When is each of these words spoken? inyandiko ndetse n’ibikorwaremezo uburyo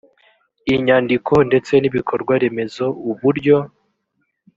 inyandiko 0.73 1.33
ndetse 1.47 1.73
n’ibikorwaremezo 1.77 2.85
uburyo 3.09 3.57